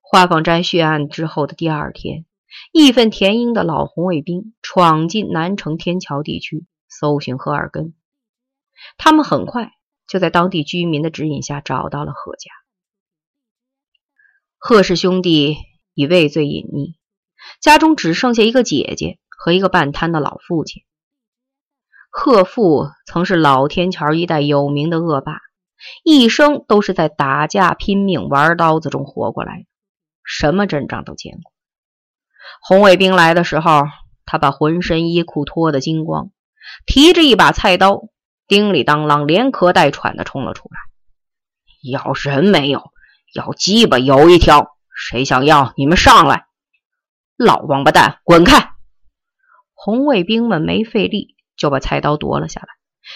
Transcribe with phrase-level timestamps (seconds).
[0.00, 2.24] 花舫斋血案之后的第二天，
[2.72, 7.94] 义愤填膺的老红卫兵闯进南城天桥地区搜寻贺二根。
[8.98, 9.72] 他们很快
[10.08, 12.50] 就在当地居民的指引下找到了贺家。
[14.58, 15.56] 贺氏兄弟
[15.94, 16.94] 已畏罪隐匿，
[17.60, 20.82] 家中只剩下一个姐姐和一个半瘫的老父亲。
[22.10, 25.38] 贺父曾是老天桥一带有名的恶霸，
[26.02, 29.69] 一生都是在打架、拼命、玩刀子中活过来的。
[30.24, 31.52] 什么阵仗都见过。
[32.62, 33.84] 红卫兵来的时候，
[34.26, 36.30] 他把浑身衣裤脱得精光，
[36.86, 38.02] 提着一把菜刀，
[38.46, 40.78] 叮里当啷、连咳带喘的冲了出来。
[41.90, 42.92] 要人没有，
[43.34, 45.72] 要鸡巴有一条，谁想要？
[45.76, 46.46] 你们上来！
[47.36, 48.72] 老王八蛋，滚开！
[49.72, 52.68] 红卫兵们没费力就把菜刀夺了下来，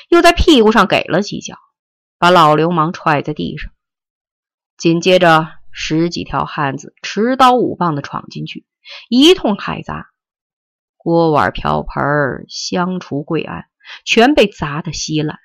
[0.08, 1.58] 又在屁股上给了几脚，
[2.18, 3.70] 把老流氓踹在地上。
[4.78, 5.48] 紧接着。
[5.74, 8.64] 十几条汉子持刀舞棒的闯进去，
[9.10, 10.06] 一通海砸，
[10.96, 13.66] 锅碗瓢盆、香橱柜案
[14.04, 15.38] 全被砸得稀烂。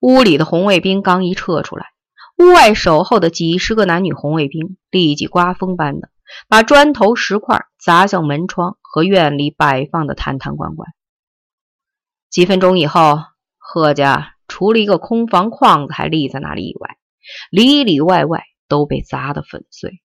[0.00, 1.86] 屋里的红卫兵刚一撤出来，
[2.36, 6.10] 屋外守候的几十个男女红卫兵立即刮风般的
[6.48, 10.92] 把砖头石块砸向门窗和院里摆放的坛坛罐罐。
[12.28, 13.20] 几分钟以后，
[13.56, 16.98] 贺家除了一个空房框子还立在那里以外，
[17.50, 20.00] 里里外外都被砸得粉碎。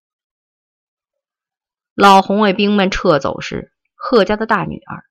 [1.93, 5.03] 老红卫兵们撤走时，贺家的大女儿，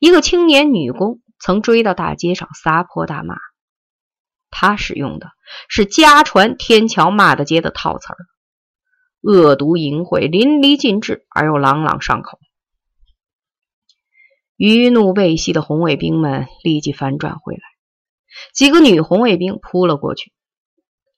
[0.00, 3.36] 一个青年女工，曾追到大街上撒泼大骂。
[4.50, 5.30] 她使用的
[5.68, 8.16] 是家传天桥骂的街的套词儿，
[9.22, 12.40] 恶毒淫秽，淋漓尽致而又朗朗上口。
[14.56, 17.62] 余怒未息的红卫兵们立即反转回来，
[18.52, 20.32] 几个女红卫兵扑了过去。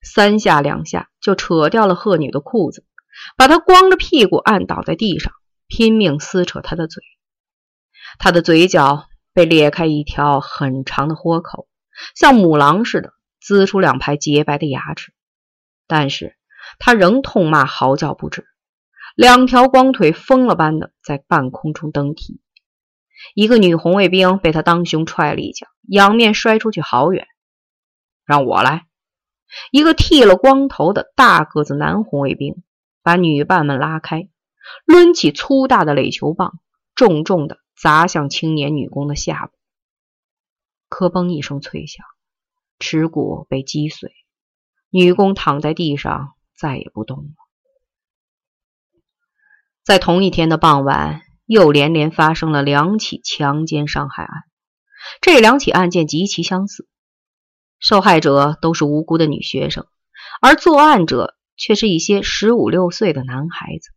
[0.05, 2.85] 三下两下就扯掉了贺女的裤子，
[3.37, 5.33] 把她光着屁股按倒在地上，
[5.67, 7.03] 拼命撕扯她的嘴。
[8.19, 11.67] 她的嘴角被裂开一条很长的豁口，
[12.15, 15.13] 像母狼似的呲出两排洁白的牙齿。
[15.87, 16.37] 但是
[16.79, 18.47] 她仍痛骂嚎叫不止，
[19.17, 22.41] 两条光腿疯了般的在半空中蹬踢。
[23.35, 27.27] 一个女红卫兵被她当胸踹了一脚，仰面摔出去好远。
[28.27, 28.87] 让我来。
[29.71, 32.63] 一个剃了光头的大个子男红卫兵
[33.03, 34.29] 把女伴们拉开，
[34.87, 36.59] 抡起粗大的垒球棒，
[36.95, 39.53] 重重的砸向青年女工的下部。
[40.89, 42.05] 磕嘣一声脆响，
[42.79, 44.13] 耻骨被击碎，
[44.91, 47.35] 女工躺在地上再也不动了。
[49.83, 54.45] 在同一天的傍晚，又连连发生了两起强奸伤害案，
[55.21, 56.89] 这两起案件极其相似。
[57.85, 59.87] 受害者都是无辜的女学生，
[60.41, 63.91] 而作案者却是一些十五六岁的男孩子。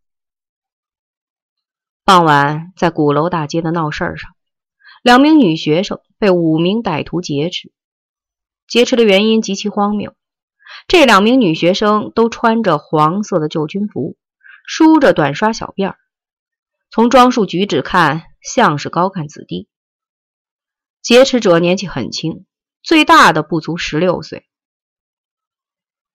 [2.03, 4.31] 傍晚，在鼓楼大街的闹事儿上，
[5.03, 7.71] 两名女学生被五名歹徒劫持。
[8.67, 10.13] 劫持的原因极其荒谬：
[10.89, 14.17] 这两名女学生都穿着黄色的旧军服，
[14.65, 15.97] 梳着短刷小辫儿，
[16.91, 19.69] 从装束举止看，像是高干子弟。
[21.01, 22.45] 劫持者年纪很轻。
[22.87, 24.47] 最大的不足十六岁，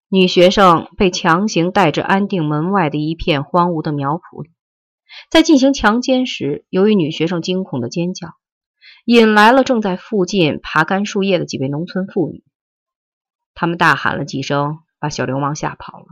[0.08, 4.50] 女学生被强行带至安定门外的一片荒芜的苗圃里，
[5.28, 8.28] 在进行强奸时，由于女学生惊恐的尖叫，
[9.04, 12.42] 引来了正在附近爬干树叶的几位农村妇女，
[13.52, 16.06] 他们大喊了几声，把小流氓吓跑了。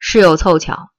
[0.00, 0.90] 事有凑巧，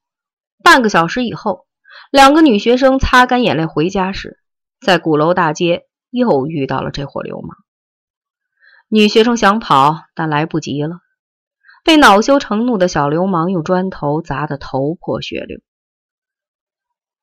[0.64, 1.68] 半个小时以后，
[2.10, 4.40] 两个女学生擦干眼泪回家时，
[4.80, 5.89] 在鼓楼大街。
[6.10, 7.58] 又遇到了这伙流氓，
[8.88, 11.02] 女学生想跑，但来不及了，
[11.84, 15.60] 被恼羞成怒的小流氓用砖头砸得头破血流。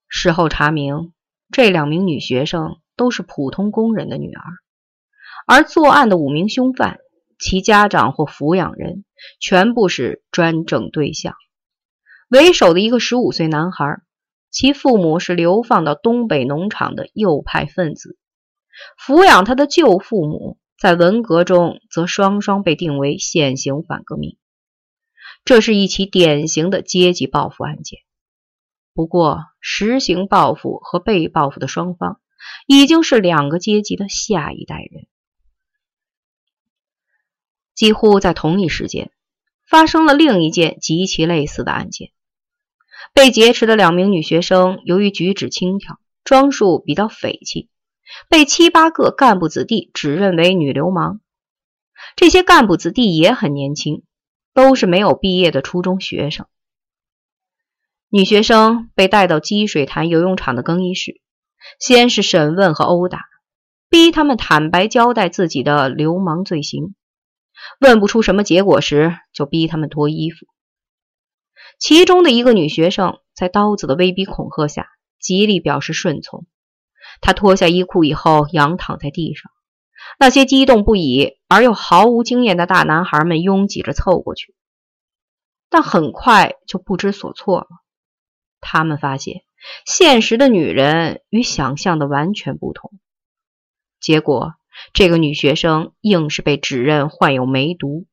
[0.08, 1.12] 事后查明，
[1.50, 4.42] 这两名女学生都是普通工人的女儿，
[5.46, 6.98] 而作案的五名凶犯，
[7.38, 9.04] 其家长或抚养人
[9.40, 11.34] 全部是专政对象。
[12.28, 14.00] 为首的一个十五岁男孩，
[14.50, 18.16] 其父母是流放到东北农场的右派分子。
[18.98, 24.36] 抚养他的舅父母，在文革中则双双被定为现行反革命。
[25.44, 28.00] 这是一起典型的阶级报复案件。
[28.94, 32.20] 不过，实行报复和被报复的双方
[32.66, 35.06] 已经是两个阶级的下一代人。
[37.74, 39.12] 几乎在同一时间，
[39.68, 42.10] 发生了另一件极其类似的案件。
[43.12, 47.68] 被劫持的两名女学生，由于举止轻佻，装束比较匪气。
[48.28, 51.20] 被七八个干部子弟指认为女流氓，
[52.16, 54.02] 这些干部子弟也很年轻，
[54.54, 56.46] 都是没有毕业的初中学生。
[58.08, 61.20] 女学生被带到积水潭游泳场的更衣室，
[61.80, 63.24] 先是审问和殴打，
[63.88, 66.94] 逼他们坦白交代自己的流氓罪行。
[67.80, 70.46] 问不出什么结果时，就逼他们脱衣服。
[71.78, 74.86] 其中的一个女学生在刀子的威逼恐吓下，
[75.18, 76.46] 极力表示顺从。
[77.20, 79.50] 他脱下衣裤以后，仰躺在地上。
[80.18, 84.54] 那些激动不已而又毫无经验的大男孩们拥挤着凑过去，
[85.68, 87.66] 但很快就不知所措了。
[88.60, 89.42] 他们发现，
[89.84, 92.92] 现实的女人与想象的完全不同。
[94.00, 94.54] 结果，
[94.92, 98.06] 这个女学生硬是被指认患有梅毒。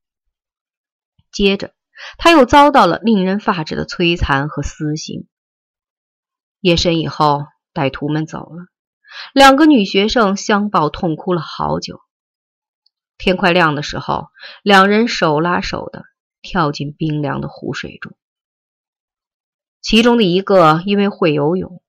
[1.31, 1.73] 接着，
[2.17, 5.27] 她又遭到了令人发指的摧残和私刑。
[6.59, 8.65] 夜深以后，歹徒们走了。
[9.33, 12.01] 两个女学生相抱痛哭了好久。
[13.17, 14.29] 天快亮的时候，
[14.63, 16.03] 两人手拉手的
[16.41, 18.17] 跳进冰凉的湖水中。
[19.81, 21.81] 其中的一个因为会游泳，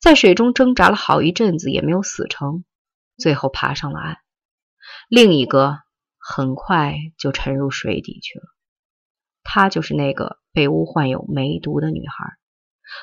[0.00, 2.64] 在水中挣扎了好一阵子也没有死成，
[3.16, 4.18] 最后爬上了岸。
[5.08, 5.78] 另一个
[6.18, 8.44] 很快就沉入水底去了。
[9.42, 12.36] 她就是那个被诬患有梅毒的女孩，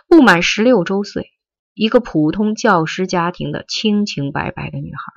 [0.07, 1.31] 不满十六周岁。
[1.75, 5.13] 一个普通教师家庭的清清白白的女孩，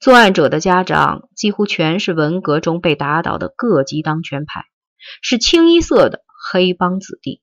[0.00, 4.64] 作案者的家长几乎全是文革中被打倒的各级当权派，
[5.22, 7.40] 是清一色的黑帮子弟。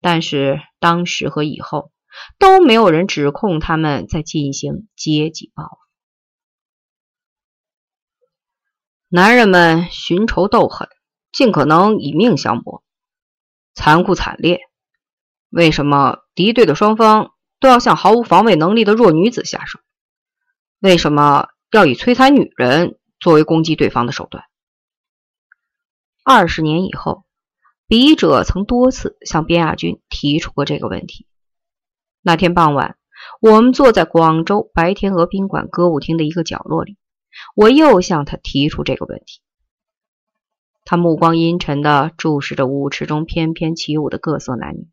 [0.00, 1.92] 但是当时和以后
[2.38, 5.76] 都没有人指控他们在进行阶级报复。
[9.08, 10.88] 男人们寻仇斗狠，
[11.32, 12.82] 尽可能以命相搏，
[13.74, 14.60] 残酷惨烈。
[15.54, 17.30] 为什么敌对的双方
[17.60, 19.78] 都要向毫无防卫能力的弱女子下手？
[20.80, 24.42] 为什么要以摧残女人作为攻击对方的手段？
[26.24, 27.24] 二十年以后，
[27.86, 31.28] 笔者曾多次向边亚军提出过这个问题。
[32.20, 32.96] 那天傍晚，
[33.40, 36.98] 我们坐在广州白天鹅宾馆歌舞厅的一个角落里，
[37.54, 39.40] 我又向他提出这个问题。
[40.84, 44.88] 他目光阴沉地注视着舞池中翩翩起舞的各色男女。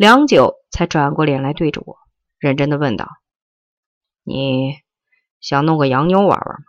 [0.00, 1.98] 良久，才转过脸来对着我，
[2.38, 3.06] 认真的问道
[4.24, 4.76] ：“你
[5.42, 6.64] 想弄个洋妞玩玩吗？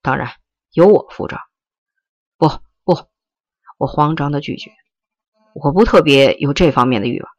[0.00, 0.30] 当然
[0.70, 1.38] 由我负责。
[2.38, 2.46] ”“不
[2.84, 3.08] 不！”
[3.78, 4.70] 我慌张的拒绝
[5.60, 7.32] ，“我不特别有这方面的欲望。”“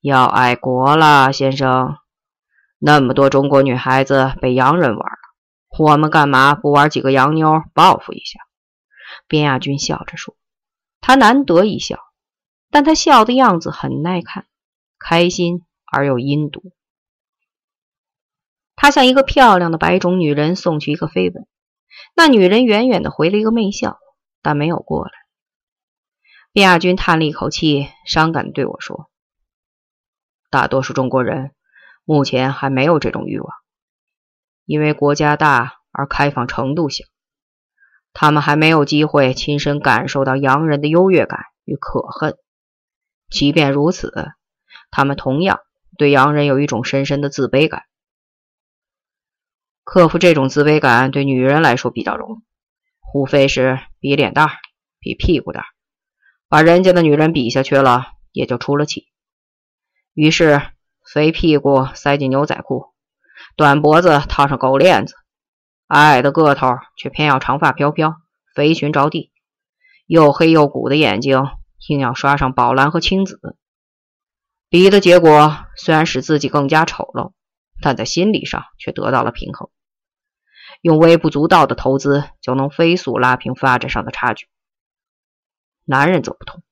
[0.00, 1.98] 要爱国了，先生。
[2.78, 5.18] 那么多中国女孩子被洋人玩了，
[5.78, 8.40] 我们干嘛不玩几个洋妞报复一下？”
[9.28, 10.34] 边亚军笑着说，
[11.02, 11.98] 他难得一笑。
[12.74, 14.48] 但他笑的样子很耐看，
[14.98, 16.72] 开心而又阴毒。
[18.74, 21.46] 他向一个漂亮的白种女人送去一个飞吻，
[22.16, 24.00] 那女人远远的回了一个媚笑，
[24.42, 25.12] 但没有过来。
[26.52, 29.08] 卞亚军叹了一口气，伤感的对我说
[30.50, 31.52] ：“大多数中国人
[32.04, 33.54] 目前还没有这种欲望，
[34.64, 37.04] 因为国家大而开放程度小，
[38.12, 42.36] 他们还没有机会亲身感受到洋人的优越感与可恨。”
[43.30, 44.32] 即便如此，
[44.90, 45.60] 他们同样
[45.98, 47.84] 对洋人有一种深深的自卑感。
[49.82, 52.42] 克服这种自卑感对女人来说比较容易，
[53.12, 54.60] 无非是比脸大、
[54.98, 55.66] 比屁股大，
[56.48, 59.08] 把人家的女人比下去了，也就出了气。
[60.14, 60.62] 于是，
[61.12, 62.94] 肥屁股塞进牛仔裤，
[63.56, 65.14] 短脖子套上狗链子，
[65.88, 68.16] 矮矮的个头却偏要长发飘飘、
[68.54, 69.32] 肥裙着地，
[70.06, 71.42] 又黑又鼓的眼睛。
[71.88, 73.56] 硬要刷上宝蓝和青紫，
[74.68, 77.32] 比的结果虽然使自己更加丑陋，
[77.82, 79.68] 但在心理上却得到了平衡。
[80.80, 84.48] 用微不足道的投资就能飞速拉平发展上的差距。
[85.84, 86.62] 男人则不同，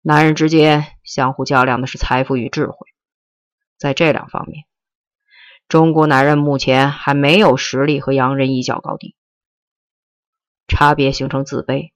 [0.00, 2.76] 男人之间相互较量的是财富与智慧，
[3.76, 4.64] 在这两方面，
[5.66, 9.16] 中国男人目前还没有实力和洋人一较高低。
[10.68, 11.92] 差别形成自卑，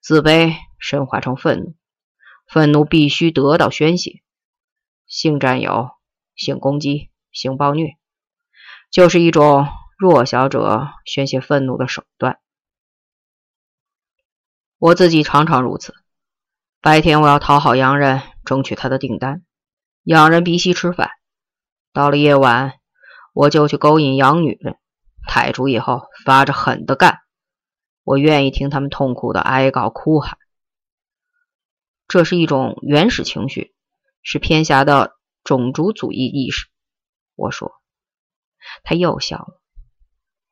[0.00, 0.54] 自卑。
[0.80, 1.74] 深化成愤怒，
[2.46, 4.22] 愤怒必须得到宣泄。
[5.08, 5.90] 性占有、
[6.36, 7.96] 性攻击、性暴虐，
[8.92, 9.66] 就是一种
[9.98, 12.38] 弱小者宣泄愤怒的手段。
[14.78, 15.92] 我自己常常如此。
[16.80, 19.42] 白天我要讨好洋人，争取他的订单，
[20.04, 21.08] 洋人鼻息吃饭；
[21.92, 22.74] 到了夜晚，
[23.34, 24.78] 我就去勾引洋女人，
[25.26, 27.18] 抬出以后发着狠的干。
[28.08, 30.38] 我愿意听他们痛苦的哀告、哭喊。
[32.06, 33.74] 这是一种原始情绪，
[34.22, 35.12] 是偏狭的
[35.44, 36.68] 种族主义意识。
[37.34, 37.70] 我说，
[38.82, 39.60] 他又笑了。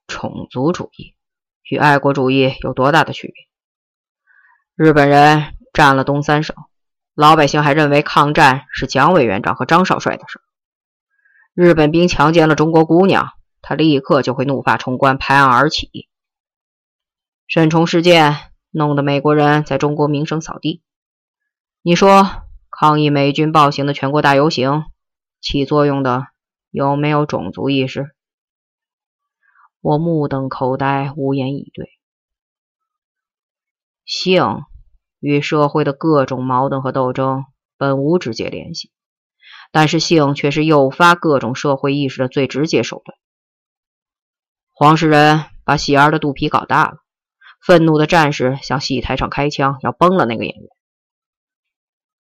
[0.07, 1.15] 种族主义
[1.63, 3.47] 与爱国主义有多大的区别？
[4.75, 6.55] 日本人占了东三省，
[7.15, 10.43] 老百姓还认为抗战是蒋委员长和张少帅的事。
[11.55, 13.31] 日本兵强奸了中国姑娘，
[13.63, 16.11] 他立刻就会怒发冲冠，拍案而起。
[17.49, 18.35] 沈崇事件
[18.71, 20.83] 弄得美国人在中国名声扫地。
[21.81, 24.85] 你说抗议美军暴行的全国大游行
[25.41, 26.27] 起作用的
[26.71, 28.11] 有没有种族意识？
[29.81, 31.89] 我目瞪口呆，无言以对。
[34.05, 34.65] 性
[35.21, 37.45] 与社会的各种矛盾和斗争
[37.77, 38.91] 本无直接联系，
[39.71, 43.17] 但是性却是诱发各种社会意识的最直接手段。
[44.73, 46.99] 黄世仁把喜儿的肚皮搞大了。
[47.61, 50.69] 愤怒的战士向戏台上开枪，要崩了那个演员。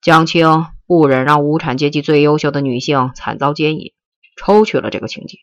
[0.00, 3.92] 江青不忍让无产阶级最优秀的女性惨遭奸淫，
[4.36, 5.38] 抽去了这个情节。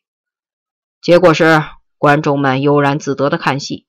[1.01, 1.63] 结果是
[1.97, 3.87] 观众们悠然自得的看戏，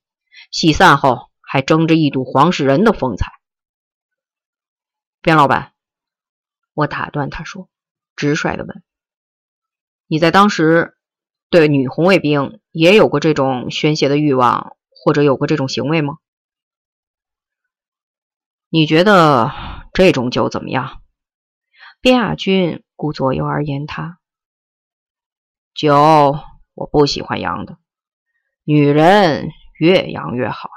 [0.50, 3.32] 戏散后还争着一睹黄世仁的风采。
[5.20, 5.72] 边老板，
[6.74, 7.68] 我打断他说，
[8.16, 8.82] 直率的问
[10.06, 10.96] ：“你在当时
[11.50, 16.16] 对女红卫兵也有过这种宣泄的欲望？”或者有过这种行为吗？
[18.70, 19.52] 你觉得
[19.92, 21.02] 这种酒怎么样？
[22.00, 24.18] 边亚军顾左右而言他。
[25.74, 25.94] 酒
[26.72, 27.76] 我不喜欢洋的，
[28.64, 30.70] 女人越洋越好。